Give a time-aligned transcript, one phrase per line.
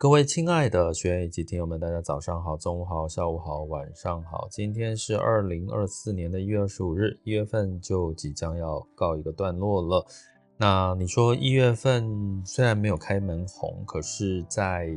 [0.00, 4.48] 各位亲爱的学员以及听友们，大家早上好、中午好、下午好、晚上好。
[4.50, 10.06] 今天是二零二四年的一月二十五日，一月份就即将要告一个段落了。
[10.56, 14.88] 那你说一月份虽然没有开门红，可是，在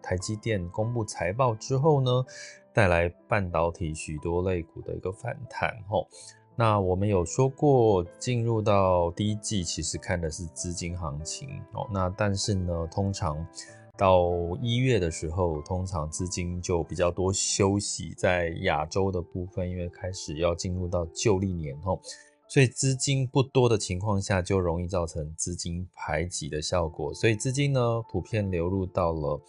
[0.00, 2.24] 台积电公布财报之后呢，
[2.72, 5.76] 带来半导体许多类股的一个反弹。
[5.88, 6.06] 吼，
[6.54, 11.48] 那我们有说过，进入到第一季，其实看的是资金行情。
[11.72, 13.44] 哦，那但是呢，通常。
[13.98, 14.30] 到
[14.62, 22.00] 一月的时候，通常资金就比较多休息在亚洲的部分，因为开始要进入到旧历年后，
[22.48, 27.12] 所以资金不多的情况下，就容易造成资金排挤的效果。
[27.12, 29.40] 所以资金呢，普遍流入到了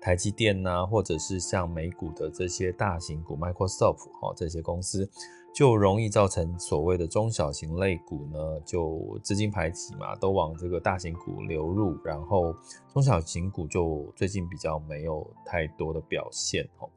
[0.00, 5.10] 台积电呐、或者是像美股的这些大型股，Microsoft 哈这些公司。
[5.56, 12.54] 就容易造成所谓的中小型类股呢，就资金排挤嘛，都往这个大型股流入，然后
[12.92, 16.90] 中小型股就最近比较没有太多的表现哦。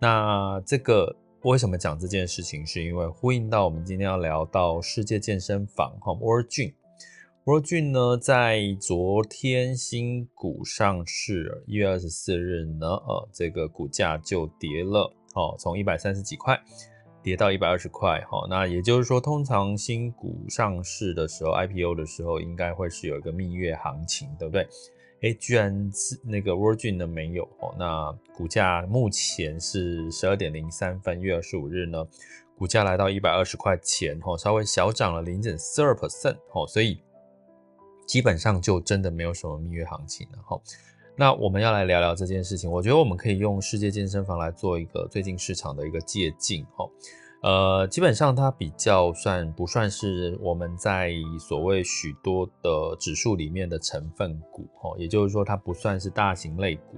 [0.00, 2.64] 那这个为什么讲这件事情？
[2.64, 16.58] 是因为呼应到我们今天要聊到世界健身房哈，World Gym，World Gym 呢在昨天新股上市，一月二十四日呢，呃，这个股价就跌了哦，从一百三十几块。
[17.22, 24.66] 跌到一百二十块，哈，那也就是说，通常新股上市的时候，IPO 的时候，应该会是有一个蜜月行情，对不对？
[25.20, 32.06] 哎，居然是那个 World Gym 呢没有，哦，那股价目前是十二点零三分，一月二十五日呢，
[32.56, 37.02] 股价来到一百二十块钱，哈，稍微小涨了零点四二 percent，哈，所以
[38.06, 40.60] 基本上就真的没有什么蜜月行情了，哈。
[41.20, 46.88] 那我们要来聊聊这件事情，我觉得我们可以用世界健身房来做一个最近市场的一个借镜，哈，
[47.42, 56.96] 呃，基本上它比较算不算是我们在所谓许多的指数里面的成分股，哈，也就是说它不算是大型类股，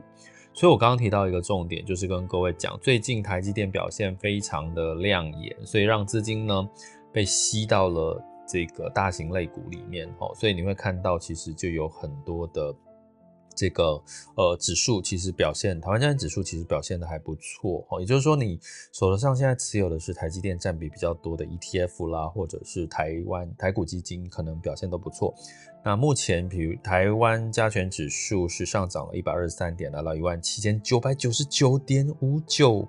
[0.53, 6.69] 所以我刚刚提到一个重点，就是跟各位讲，最近台积电表现非常的亮眼，所以让资金呢
[7.11, 12.75] 被吸到了这个大型类股里面，哈，所以你会看到其实就有很多的。
[13.61, 14.03] 这个
[14.37, 18.01] 呃指数其实表现，台湾加权指数其实表现的还不错哦。
[18.01, 18.59] 也就是说，你
[18.91, 25.35] 手头上现在持有的是台积电占比比较多的 ETF 啦，或者是台湾台股基金，可能表现都不错。
[25.85, 32.89] 那目前，比如台湾加权指数是上涨了一百二十三点，来到一万七千九百九十九点五九，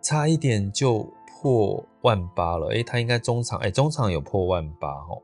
[0.00, 2.68] 差一点就破万八了。
[2.68, 5.20] 诶，它应该中场，诶，中场有破万八哦。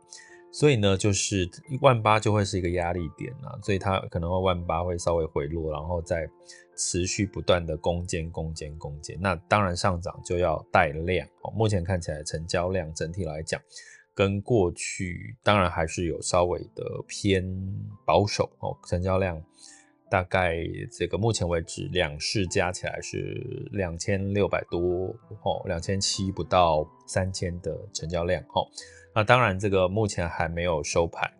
[0.52, 6.28] 所以呢，就是一万八就会是一个压力点啊，所以它可能会万八会稍微回落，然后再
[6.76, 9.18] 持续不断的攻坚、攻坚、攻坚。
[9.18, 11.50] 那当然上涨就要带量哦。
[11.56, 13.58] 目前看起来成交量整体来讲，
[14.14, 17.42] 跟过去当然还是有稍微的偏
[18.04, 18.76] 保守哦。
[18.86, 19.42] 成交量
[20.10, 20.58] 大概
[20.90, 28.66] 这个目前为止两市加起来是两千六百多哦，两千七不到三千的成交量哦。
[29.14, 31.30] 那当然，这个目前还没有收盘。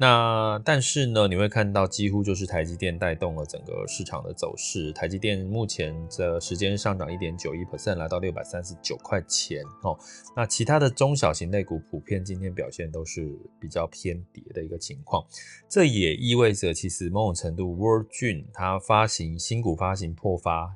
[0.00, 4.92] 那但是呢，你会看到几乎就是台积电带动了整个市场的走势。
[4.92, 9.98] 台积电目前的时间上涨一点九一 percent，来到六百三十九块钱哦。
[10.36, 15.26] 那其他的中小型类股普遍今天表现都是比较偏跌的一个情况。
[15.68, 20.72] 这也意味着，其实某种程度，World Gym 它发行新股发行破发，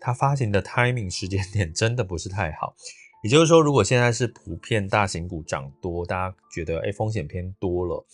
[0.00, 2.76] 它发行的 timing 时间点真的不是太好。
[3.26, 8.06] 也就是说，如果现在是普遍大型股涨多，大家觉得诶风险偏多了，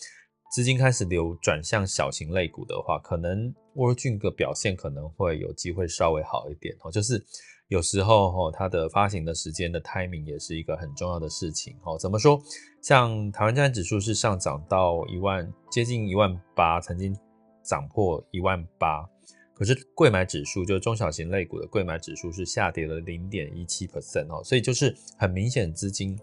[0.50, 6.90] 资金开始流转向小型类股的话，可能 World Gym 的表现可能会有机会稍微好一点哦。
[6.90, 7.22] 就是
[7.68, 11.98] 有时候哦，它的发行的时间的 timing 也是一个很重要的事情哦。
[11.98, 12.40] 怎么说？
[12.80, 17.14] 像台湾站指数是上涨到一万，接近一万八，曾经
[17.62, 19.06] 涨破一万八。
[19.54, 26.18] 可是贵买指数，就是中小型类股的贵买指数是下跌了零点一七 percent 哦，所以就是很明显资金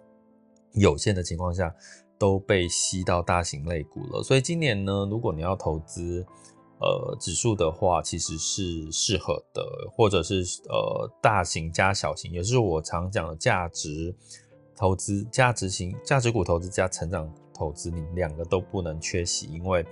[0.74, 1.74] 有限的情况下
[2.18, 4.24] 都被吸到大型类股了。
[4.24, 6.26] 所以今年呢，如果你要投资
[6.81, 14.14] 呃指数的话，其实是适合的，或者是呃大型加小型，也是我常讲的价值
[14.76, 19.86] 投资、价值型价值股投资加成长投资，你两个都不能缺席，因为。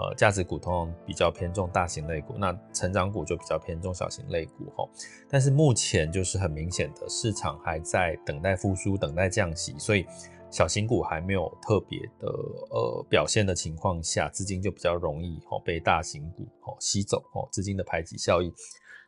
[0.00, 4.88] 呃，价值股通常比较偏重大型类股，那成长股就比较偏重小型类股哈。
[5.28, 10.06] 但是目前就是很明显的市场还在等待复苏，等待降息，所以
[10.50, 12.28] 小型股还没有特别的
[12.70, 18.50] 呃表现的情况下，资金就比较容易吼被大型股吼吸走哦，资金的排挤效应。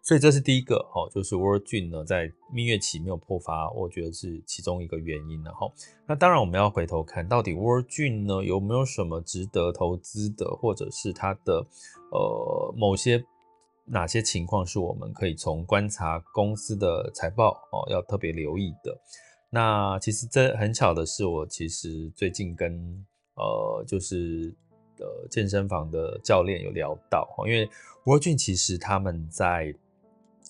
[0.02, 5.40] 所以这是第一个哈，就是 Word n 呢在蜜月期没有破发，我觉得是其中一个原因。
[5.44, 5.72] 然后，
[6.06, 11.64] 那当然我们要回头看到底 Word n 呢有没有什么值得投资的，或者是它的
[12.10, 13.24] 呃某些
[13.84, 19.00] 哪些情况是我们可以从观察公司的财报哦要特别留意的。
[19.50, 22.72] 那其实这很巧的是，我其实最近跟
[23.36, 24.52] 呃就是
[24.98, 27.68] 呃健身房的教练有聊到，因为
[28.04, 29.72] World Dream 其实他们在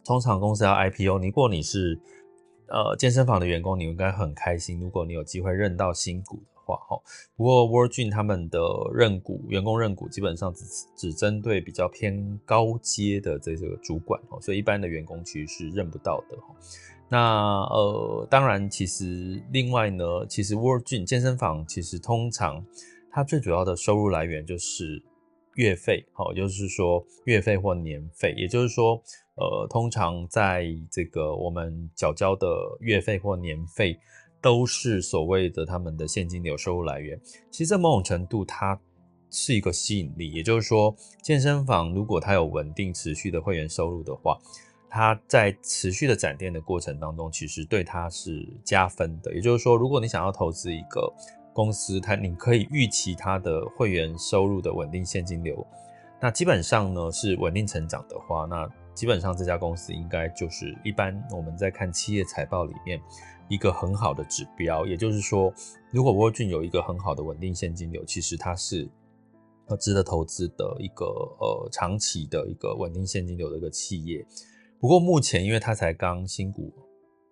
[0.05, 1.99] 通常公司要 IPO，如果你是
[2.69, 4.81] 呃健身房的员工，你应该很开心。
[4.81, 7.01] 如果你有机会认到新股的话，哈。
[7.37, 8.59] 不过 World Gym 他们的
[8.93, 10.65] 认股员工认股基本上只
[10.97, 16.37] 只针对比较偏高阶的这个主管，哦，所以一般的员工其实是认不到的，
[17.09, 22.65] 那呃，当然，其实另外呢，其实 World Gym 健身房其实通常
[23.11, 25.03] 它最主要的收入来源就是
[25.55, 29.03] 月费，好，就是说月费或年费，也就是说。
[29.35, 32.47] 呃，通常在这个我们缴交的
[32.81, 33.99] 月费或年费，
[34.43, 37.19] 都是所谓的他们的现金流收入来源。
[37.51, 38.79] 其实，在某种程度，它
[39.31, 40.31] 是一个吸引力。
[40.31, 44.39] 也就是说，健身房如果它有稳定持续的会员收入的话，
[44.91, 49.35] 它在持续的展店的过程当中，其实对它是加分的。
[49.35, 51.11] 也就是说，如果你想要投资一个
[51.53, 55.67] 公司，它你可以预期它的会员收入的稳定现金流，
[56.21, 63.01] 那基本上呢是稳定成长的话，那基本上这家公司应该就是一般我们在看企业财报里面
[63.49, 65.53] 一个很好的指标，也就是说，
[65.91, 68.89] 如果 World Gym 有一个很好的稳定现金流，其实它是
[69.67, 74.25] 呃值得投资的一个呃长期的一个稳定现金流的一个企业。
[74.79, 76.73] 不过目前因为它才刚新股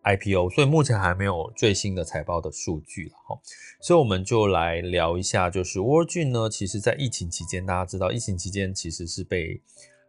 [0.03, 3.39] IPO，所以目前还没有最新的财报的数据了哈。
[3.81, 9.61] 所以我们就来聊一下，就是 World Gym 呢，其实在疫情期间，大家知道疫情期间其实是被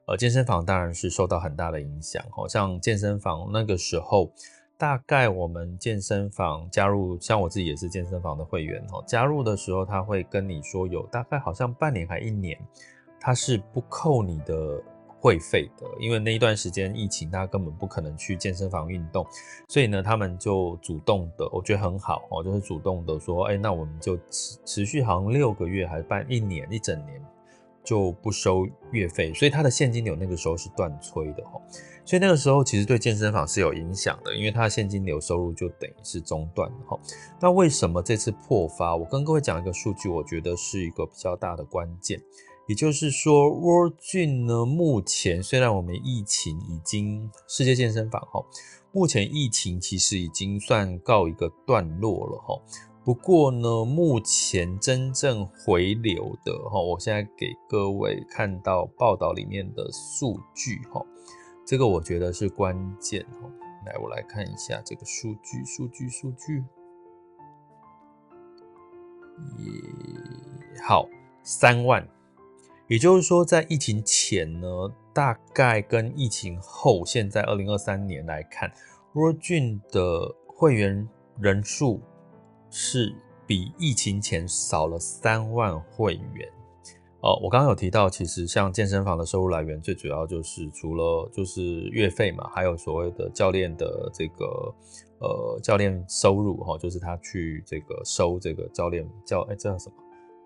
[0.08, 4.32] 呃，健身房当然是受到很大的影响，好像健身房那个时候，
[4.78, 12.60] 大概我们健身房加入，像我自己也是健身房的会员哦，加入的时候他会跟你说有大概好像半年还一年，
[13.20, 14.82] 他是不扣你的
[15.22, 19.26] 会费的，因为那一段时间疫情，他根本不可能去健身房运动，
[19.70, 27.24] 所以呢，他们就主动的，我觉得很好哦，就是主动的说，哎，那我们就持持续好像六个月还是半一年一整年。
[27.84, 31.60] 就不收月费，所以他的现金流那个时候是断炊的哈，
[32.06, 36.96] 所以那个时候其实对健身房是有影响的，因为他的现金流收入就等于是中断哈。
[37.40, 38.96] 那为什么这次破发？
[38.96, 42.22] 我跟各位讲一个数据，我觉得是一个比较大的关键，
[42.72, 48.42] 也就是说，World Gym 呢，目前虽然我们疫情已经世界健身房哈，
[48.94, 52.58] 目前疫情其实已经算告一个段落了哈。
[53.04, 61.06] 不过呢，目前真正回流的哈，我现在给各位看到报道里面的数据哈，
[61.68, 63.50] 这个我觉得是关键哈。
[63.86, 66.64] 来，我来看一下这个数据，数据，数据。
[69.58, 71.06] 也好，
[71.44, 72.08] 三万，
[72.92, 74.68] 也就是说，在疫情前呢，
[75.14, 78.70] 大概跟疫情后，现在二零二三年来看
[79.14, 81.08] ，World 俊的会员
[81.40, 82.02] 人数。
[82.74, 83.14] 是
[83.46, 86.48] 比疫情前少了三万会员
[87.20, 87.38] 哦。
[87.44, 94.74] 我刚刚有提到，其实像健身房的收入来源，最主要就是除了就是月费嘛，还有所谓的教练的这个
[95.20, 99.96] 呃教练收入哈，就是他去这个收这个教练教哎，这叫什么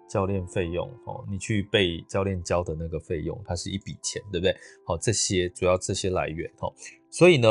[0.07, 4.55] 教练费用哦，你去被教练教的那个费用，它是一笔钱，对不对？
[4.85, 6.71] 好，这些主要这些来源哈，
[7.09, 7.47] 所以呢，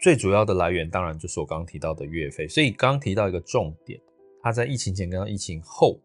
[0.00, 2.46] 最主要的来源当然就是我刚刚提到的月费。
[2.48, 4.00] 所以刚刚提到一个重点。
[4.42, 5.98] 它在疫情前跟疫情后，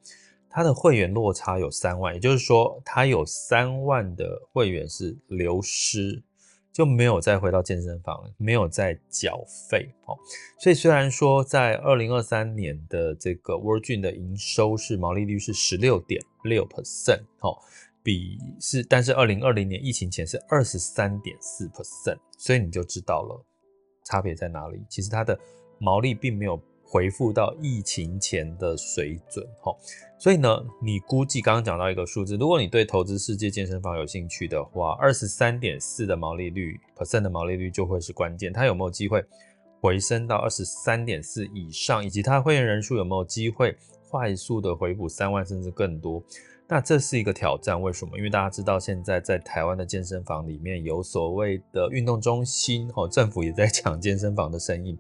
[0.50, 6.24] 它的会员落差有三万，也就是说，它有三万的会员是流失，
[6.72, 9.94] 就没有再回到健身房，没有再缴费。
[10.06, 10.18] 哦，
[10.60, 17.58] 所以虽然说在二零二三年的这个 World Gym 的营收是毛利率是十六点六 percent，哦，
[18.02, 23.46] 比是，但是二零二零年疫情前是二十三点四 percent，所以你就知道了
[24.06, 24.82] 差别在哪里。
[24.90, 25.40] 其实它的
[25.80, 26.62] 毛利并没有。
[26.92, 29.74] 回复到疫情前的水准，哈，
[30.20, 39.24] 所以呢，你估计刚刚讲到一个数字，如果你对投资世界健身房有兴趣的话，二十三点四的毛利率，percent 的毛利率就会是关键，它有没有机会
[39.80, 43.74] 回升到二十三点四以上，以及它会员人数有没有机会
[44.10, 46.22] 快速的回补三万甚至更多？
[46.68, 48.18] 那这是一个挑战，为什么？
[48.18, 54.98] 因为大家知道现在在台湾的健身房里面有所谓的运动中心，哦，政府也在抢健身房的生意，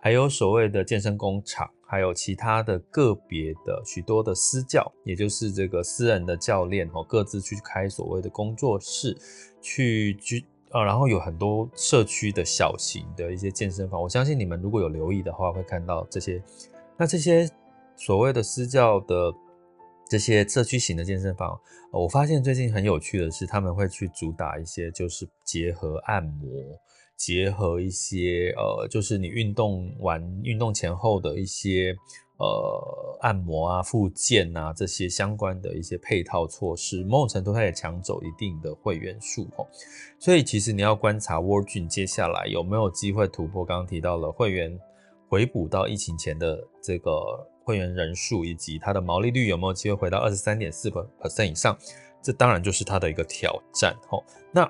[0.00, 9.16] 还有所谓的健身工厂，还有其他的个别的许多的私教，也就是这个私人的教练，哦，各自去开所谓的工作室，
[9.60, 16.42] 去居，呃，然后有很多社区的小型的一些健身房，我相信你们如果有留意的话，会看到这些，
[16.96, 17.48] 那这些
[17.96, 19.32] 所谓的私教的。
[20.08, 21.56] 这些社区型的健身房，
[21.92, 26.48] 我发现最近很有趣的是，他们会去主打一些，就是结合按摩，
[27.20, 31.94] 结合一些呃，就是你运动完运动前后的一些
[32.38, 37.04] 呃按摩啊、复健啊这些相关的一些配套措施。
[37.04, 39.66] 某种程度，它也抢走一定的会员数哦。
[40.18, 44.80] 所以，其实你要观察 World Gym 接下来有没有机会突破刚刚提到了会员
[45.28, 47.46] 回补到疫情前的这个。
[47.62, 51.78] 会员人数以及它的毛利率有没有机会回到二十三点四 percent 以上？
[52.20, 53.94] 这当然就是它的一个挑战。
[54.08, 54.68] 吼，那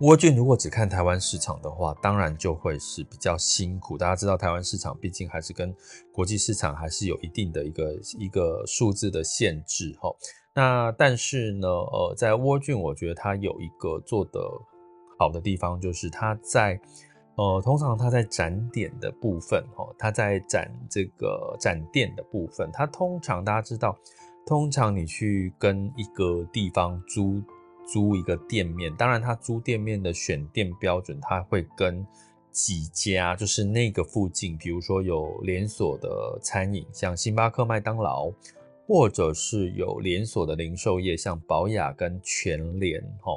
[0.00, 3.98] 沃俊如果只看台湾市场的话，当然就会是比较辛苦。
[3.98, 5.74] 大家知道台湾市场毕竟还是跟
[6.10, 9.94] 国际市场还是有一定的一个一个数字的限制。
[10.00, 10.10] 哈，
[10.54, 14.40] 那但是呢，呃，在沃俊我觉得它有一个做得
[15.18, 16.80] 好的地方，就是它在。
[17.36, 23.96] 呃，通常它在展点的部分，哈，它在展这个展店的部分，它通常大家知道，
[24.44, 27.40] 通常你去跟一个地方租
[27.92, 32.06] 租一个店面，当然它租店面的选店标准，它会跟
[32.52, 38.32] 几家，就是那个附近，比如说有连锁的餐饮，像星巴克、麦当劳，
[38.86, 43.32] 或者是有连锁的零售业，像宝雅跟全联，哈，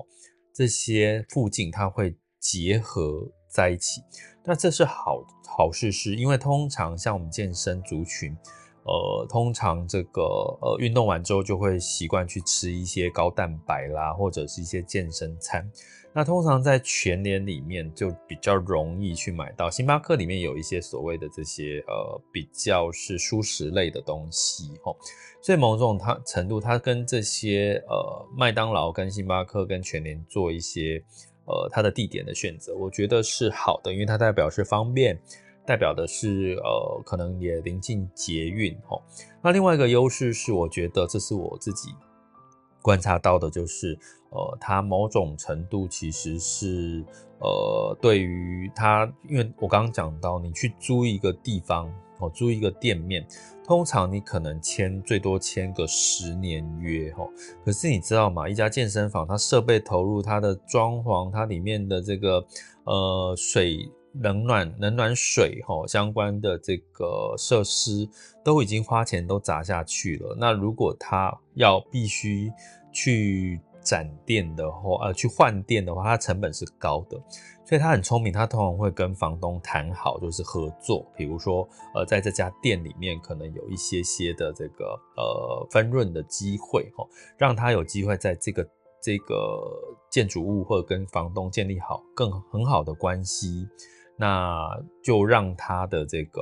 [0.53, 3.31] 这些附近它会结合。
[3.53, 4.01] 在一起，
[4.43, 8.35] 那这是好好事，是因为通常像我们健身族群，
[8.85, 10.21] 呃，通常这个
[10.61, 15.69] 呃运动完之后就会习惯去吃一些高蛋白啦，或者是一些健身餐。
[16.13, 24.95] 那通常在全联里面就比较容易去买到，星巴克里面有一些所谓的这些呃比较是舒适类的东西齁，
[25.41, 31.03] 所以某种它程度它跟这些呃麦当劳跟星巴克跟全联做一些。
[31.45, 35.21] 呃，它的地点的选择，我觉得是好的，因为它代表是方便，
[35.65, 39.01] 代表的是呃，可能也临近捷运哦。
[39.41, 41.89] 那另外一个优势是，我觉得这是我自己
[42.81, 43.97] 观察到的，就是
[44.29, 47.03] 呃，它某种程度其实是
[47.39, 51.87] 呃，对于它，因为我刚刚讲到，你去租一个地方
[52.19, 52.29] 哦。
[52.33, 53.25] 租一个店面，
[53.65, 57.29] 通常你可能签最多签个十年约哦，
[57.63, 58.49] 可是你知道吗？
[58.49, 62.45] 一家健身房，它设备投入、它的装潢、它里面的这个
[62.85, 63.89] 呃水
[64.21, 68.07] 冷暖冷暖水哈相关的这个设施，
[68.43, 70.35] 都已经花钱都砸下去了。
[70.39, 72.51] 那如果他要必须
[72.91, 77.21] 去展店的话，呃，去换店的话，它成本是高的。
[77.65, 81.05] 所以他很聪明，他通常会跟房东谈好，就是合作。
[81.15, 88.69] 比如说，呃，在这家店里面可能有一些些的这个呃分润的机会，哈，让他有机会在这个
[89.01, 89.63] 这个
[90.09, 93.67] 建筑物或者跟房东建立好更很好的关系，
[94.17, 94.67] 那
[95.03, 96.41] 就让他的这个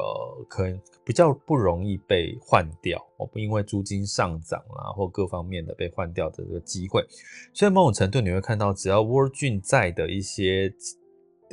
[0.50, 7.06] 可能比较不容易被换掉，哦，不因为租金上涨啊或各方面的被换掉的这个机会。
[7.54, 10.74] 所以某种程度你会看到，只要 World Gym 在的一些。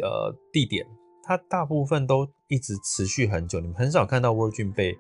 [0.01, 0.87] 呃，地点
[1.25, 4.97] 它大部分都一直持续很久，你们很少看到 World Gym 被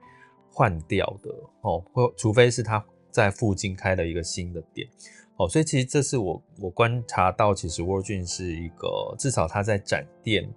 [0.51, 4.89] 换掉的哦，或除非是他在附近开了一个新的店
[5.37, 10.53] 哦，所以其实这是我我观察到，其实 World Gym 是一个至少它在展店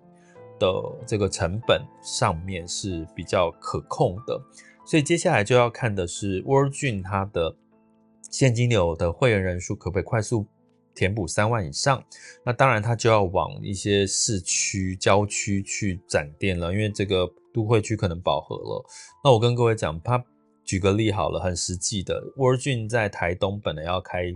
[0.61, 4.39] 的这个成本上面是比较可控的，
[4.85, 7.55] 所以接下来就要看的是 World Gym 它的
[8.29, 10.45] 现金流的会员人数可不可以快速。
[10.93, 12.03] 填补三万以上，
[12.45, 18.85] 那当然他就要往一些市区、郊区去展店了，因为这个都会区可能饱和了。
[19.23, 20.21] 那我跟各位讲，他
[20.65, 24.33] 举个例好了，很实际的，World Gym 在台东本来要开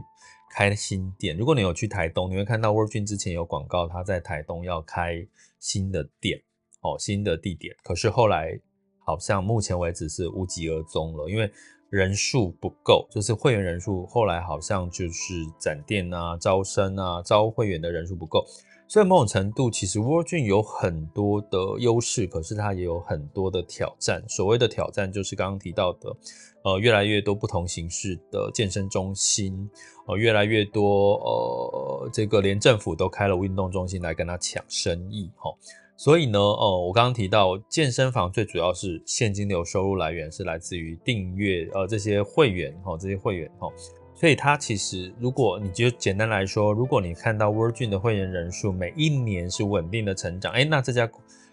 [0.55, 5.27] 开新店，如果你有去台东，你会看到 World Gym 之前有广告，他在台东要开
[5.59, 6.41] 新的店，
[6.79, 8.57] 哦，新的地点，可是后来
[9.05, 11.51] 好像目前为止是无疾而终了，因为。
[11.91, 18.43] 人数不够，就是会员人数后来好像就是展店啊、招生啊、招会员的人数不够，
[18.87, 24.23] 所以某种程度其实 Virgin 有很多的优势，可是它也有很多的挑战。
[24.29, 26.15] 所谓的挑战就是刚刚提到的，
[26.63, 29.69] 呃，越来越多不同形式的健身中心，
[30.07, 35.51] 呃，越来越多呃，这个连政府都开了运动中心来跟他抢生意，哈。
[35.97, 43.71] 所以呢，呃，我刚刚提到健身房最主要是现金流收入来源是来自于订阅，呃，这些会员哈，这些会员哈，
[44.15, 51.09] 所以它其实如果你就简单来说，如果你看到 Virgin 的会员人数每一年是稳定的成长，诶，那这家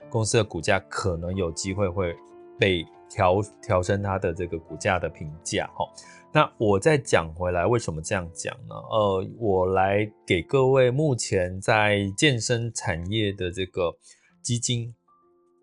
[0.09, 2.15] 公司的股价可能有机会会
[2.59, 5.85] 被调调升它的这个股价的评价哈。
[6.33, 8.75] 那我再讲回来，为什么这样讲呢？
[8.75, 13.95] 呃，我来给各位目前在健身产业的这个
[14.41, 14.95] 基金，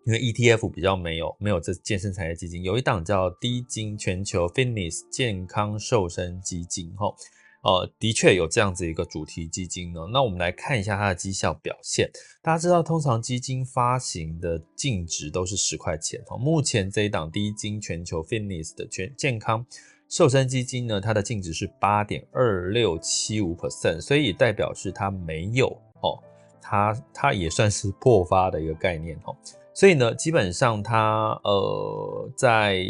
[0.04, 7.14] 因为 ETF 比较没有没有这健身产业基金，有一档叫低金全球 Fitness 健康瘦身基金，哈，
[7.62, 10.00] 呃，的确有这样子一个主题基金呢。
[10.12, 12.10] 那我们来看一下它的绩效表现。
[12.42, 19.66] 大家知道，通常基金发行的净值都是十块钱，哈，目前这一档低金全球 Fitness 的全健康。
[20.08, 25.68] 瘦身基金呢，它的净值是八点二六七五 percent，所以代表是它没有
[26.00, 26.18] 哦，
[26.60, 29.36] 它它也算是破发的一个概念哦，
[29.74, 32.84] 所以呢，基本上它呃在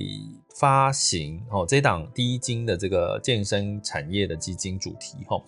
[0.58, 5.42] 发行哦这档低金的这个健身产业的基金主题哈，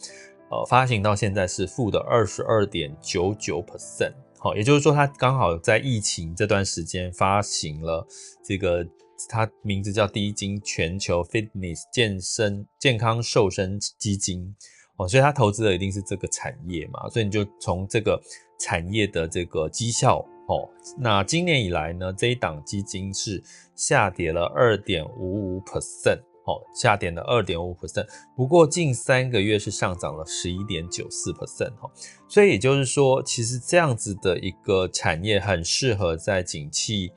[0.50, 8.06] 呃发行到现在是负的二十二点九九 percent，好，也就是说它刚好在疫情这段时间发行了
[8.44, 8.86] 这个。
[9.28, 14.52] 它名字叫低金全球 Fitness 健身健康瘦身基金
[14.96, 18.20] 哦，所以它投资的一定是这个产业嘛，所以你就从这个
[18.58, 20.68] 产业的这个绩效哦，
[20.99, 23.42] 那今年以来呢，这一档基金是
[23.75, 28.06] 下跌了二点五五 percent 哦，下跌了二点五 percent，
[28.37, 31.90] 不过近三个月是上涨了十一点九四 percent 哦，
[32.28, 37.12] 所以也就是说，其实这样子的一个产业很适合在景气。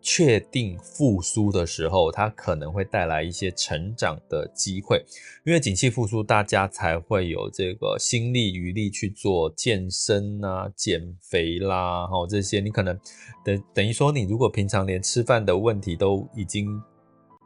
[0.00, 5.04] 确定复苏的时候，它可能会带来一些成长的机会，
[5.44, 12.98] 因为景气复苏，大家才会有这个心力余力去做健身啊、减肥啦，哈，这些你可能
[13.44, 16.68] 等等于说，你如果平常连吃饭的问题都已经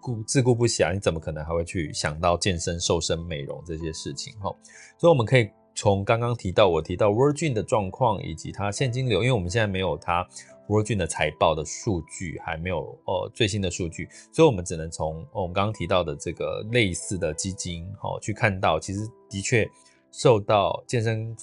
[0.00, 4.34] 顾自顾不暇，你怎么可能还会去想到健身、瘦身、美容这些事情？
[4.40, 4.54] 哈，
[4.98, 10.28] 所以我们可以从刚刚提到我提到 Virgin 的状况以及它现金流，因为我们现在没有它。
[10.68, 19.68] Virgin 的财报的数据还没有呃最新的数据，所以我们只能从我们刚刚提到的这个类似的基金哦去看到，其实的确
[20.12, 21.36] 受到健身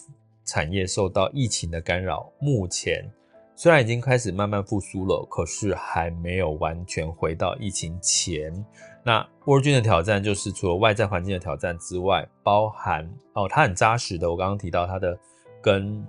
[0.46, 3.08] 产业受到疫情的干扰，目前
[3.56, 8.66] 虽然已经开始慢慢复苏了，可是还没有完全回到疫情前。
[9.04, 15.20] 那 Virgin 的挑战就是除了外在环境的挑战之外，包含哦它很扎实的，我刚刚提到它的
[15.62, 16.04] 跟。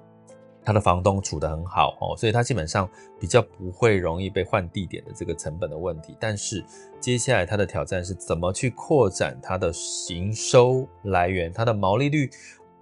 [0.70, 6.16] 他的房东处得很好哦，所以他基本上比较不会容易被换地点的这个成本的问题。
[6.20, 6.64] 但是
[7.00, 9.72] 接下来他的挑战是怎么去扩展他的
[10.10, 11.52] 营收来源？
[11.52, 12.30] 他的毛利率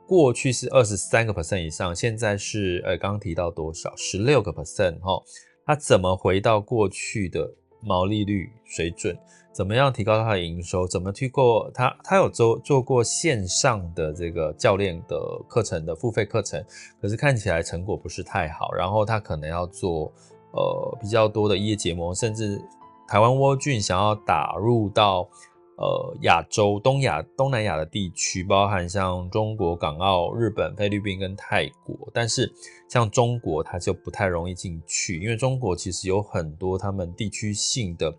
[0.07, 3.90] 过去是二十三个 percent 以上，现在是呃刚刚提到多少？
[3.96, 5.22] 十六个 percent 哈，
[5.64, 9.18] 他怎么回到过去的毛利率水准？
[9.58, 10.86] 怎么样提高他的营收？
[10.86, 11.92] 怎么去过他？
[12.04, 15.18] 他有做做过线上的这个教练的
[15.48, 16.64] 课程的付费课程，
[17.02, 18.72] 可是看起来成果不是太好。
[18.72, 20.12] 然后他可能要做
[20.52, 22.62] 呃比较多的业结盟，甚至
[23.08, 25.28] 台湾 Virgin 想要打入到
[25.76, 31.96] 呃亚洲、东亚、东南亚的地区，包含像中国、港澳、日本、菲律宾跟泰国。
[32.14, 32.48] 但是
[32.88, 38.14] 像中国，它就不太容易进去，因为中国其实有很多他们地区性的。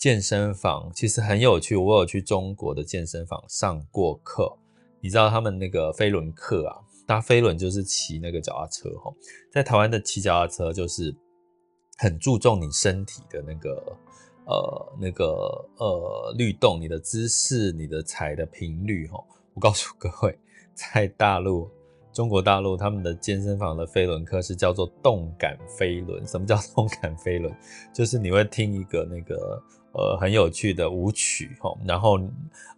[0.00, 4.50] 健身房其实很有趣，我有去中国的健身房上过课。
[5.02, 9.12] 你知道他们那个飞轮课啊，搭飞轮就是骑那个脚踏车哈。
[9.52, 11.14] 在台湾的骑脚踏车就是
[11.98, 13.96] 很注重你身体的那个
[14.46, 15.26] 呃那个
[15.76, 19.22] 呃律动，你的姿势，你的踩的频率哈。
[19.52, 20.38] 我告诉各位，
[20.72, 21.70] 在大陆。
[22.12, 26.26] 中国大陆他们的健身房的飞轮课是叫做动感飞轮。
[26.26, 27.54] 什么叫动感飞轮？
[27.94, 32.18] 就是你会听一个那个呃很有趣的舞曲齁，然后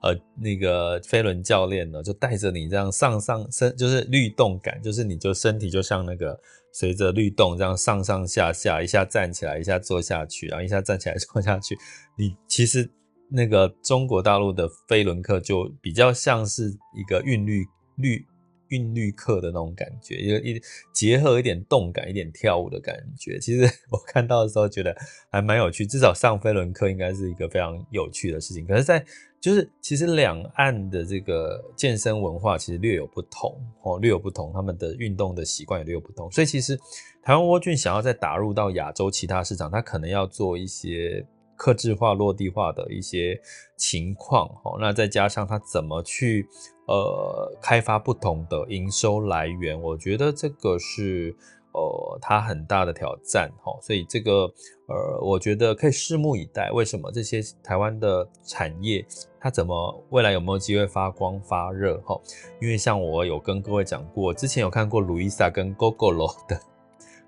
[0.01, 6.39] 呃那个飞轮教练呢就带着你这样上上身，就是律动感，就是你就身体就像那个
[6.73, 11.77] 随着律动这样上上下下，一下站起来，一下坐下去，然后一下站起来 坐下去。
[12.17, 12.91] 你其实
[13.29, 17.65] 那个中国大陆的飞轮课就比较像是一个韵律
[17.97, 18.27] 律。
[18.73, 23.39] 韵律课的那种感觉，一一结合一点动感，一点跳舞的感觉。
[23.39, 24.97] 其实 我看到的时候觉得
[25.31, 28.67] 还蛮有趣，至少上飞轮课应该是一个非常有趣的事情。
[28.67, 29.05] 可是，在
[29.41, 36.31] 就是其实两岸的这个健身文化其实略有不同哦，略有不同，他们的运动的习惯也略有不同。
[36.31, 36.77] 所以，其实
[37.23, 43.41] 台湾 Virgin 想要再打入到亚洲其他市场，它可能要做一些克制化、落地化的一些
[43.77, 44.79] 情况哦。
[44.81, 46.47] 那再加上它怎么去？
[46.93, 51.35] 呃，开发不同的营收来源，我觉得这个是
[51.73, 54.43] 呃，它很大的挑战哈，所以这个
[54.87, 56.71] 呃，我觉得可以拭目以待。
[56.71, 59.03] 为什么这些台湾的产业
[59.41, 62.21] 它怎么未来有没有机会发光发热哈？
[62.61, 66.61] 因为像我有跟各位讲过，之前有看过 Luisa 跟 Gogoro 的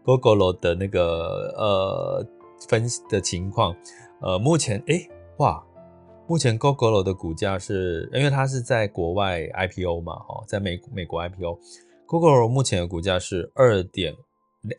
[0.04, 2.26] Gogoro 的那个呃
[2.68, 3.74] 分析的情况，
[4.20, 5.64] 呃，目前诶、哇，
[6.26, 14.14] 目前 Gogoro 的股价是因为它是在国外 IPO 嘛哈，在美美国 IPO，Gogoro 目前的股价是二点。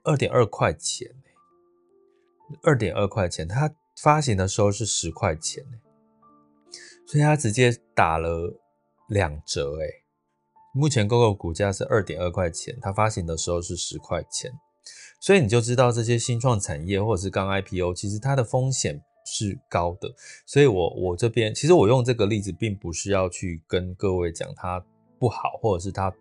[0.04, 1.08] 二点二块钱，
[2.64, 5.64] 二点二块钱，它发行的时候是十块钱，
[7.06, 8.60] 所以它直接打了
[9.08, 9.86] 两折，哎，
[10.74, 14.52] 目前 Gogoro 股价是二点二块钱，它发行的时候是十块钱，
[15.20, 20.10] 所以你就知道这些新创产业或者是刚 IPO，其实它的风险是高的，
[20.46, 24.86] 所以我我这边其实我用这个例子，并不是要去跟各位讲它
[25.20, 26.14] 不好，或者是它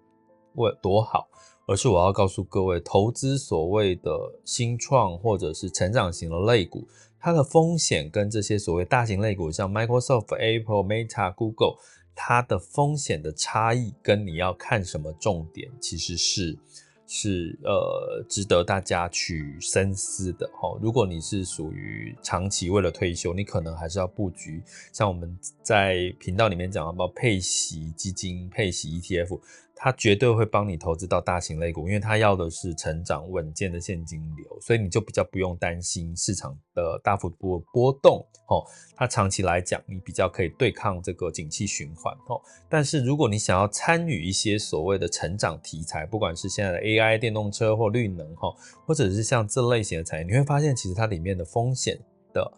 [0.54, 1.28] 为多好。
[1.66, 4.10] 而是我要告诉各位，投资所谓的
[4.44, 6.86] 新创或者是成长型的类股，
[7.18, 11.76] 它的风险跟这些所谓大型类股，像 Microsoft、Apple、Meta、Google，
[12.14, 16.58] 它的风险的差异跟你要看什么重点，其实是
[17.06, 20.78] 是呃值得大家去深思的哦。
[20.82, 24.62] 如果你是属于长期为了退休，你可能还是要布局，
[24.92, 29.40] 像我们在频道里面讲到配息基金、配息 ETF。
[29.84, 38.26] 它绝对会帮你投资到大型类股，因为它要的是成长稳健的现金流，所以你就比较不用担心市场的大幅度波动。
[38.48, 38.64] 哦，
[38.96, 42.14] 它长期来讲，你比较可以对抗这个景气循环。
[42.28, 48.48] 哦，但是如果你想要参与一些所谓的成长题材，不管是现在的 AI、电动车或绿能，哈，
[48.86, 52.00] 或者是像这类型的产业，你会发现其实它里面的风险
[52.32, 52.50] 的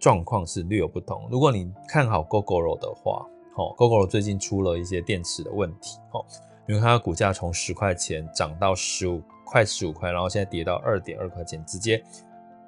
[0.00, 1.28] 状况是略有不同。
[1.30, 3.24] 如果你看好 Gogoro 的话，
[3.54, 6.26] 哦，Gogoro 最近出了一些电池的问题，哦。
[6.68, 12.02] 因为它的股价从十块钱涨到十五块十五块，然后现在跌到二点二块钱，直接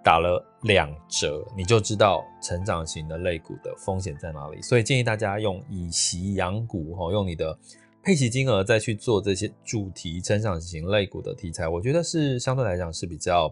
[0.02, 4.62] 打了两折，你就知道成长型的类股的风险在哪里。
[4.62, 7.58] 所以建议大家用以息养股，哈，用你的
[8.02, 13.50] 配息金额再去做这些主题成长型类股的题材，我觉得是相对来讲是比较。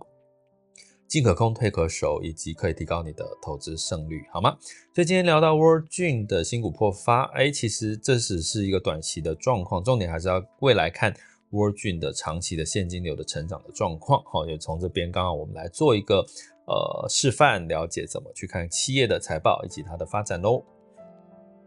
[1.08, 4.56] 进可攻，退可守，以及可以提高你的投资胜率，好吗？
[4.94, 11.14] 所以今天聊到 Worldgene 的新股破发，哎、其实这只是一个短期的状况，重点还是要未来看
[11.52, 14.22] Worldgene 的长期的现金流的成长的状况。
[14.24, 16.26] 好，也从这边刚好我们来做一个
[16.66, 20.64] 呃示范，了解怎么去看企业的财报以及它的发展喽。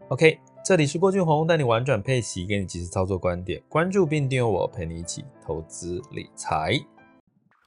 [0.08, 6.99] OK，这里是郭俊宏带你玩转配息，给你及时操作观点，关注并订阅我，陪你一起投资理财。